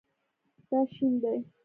[0.69, 1.37] دا شین دی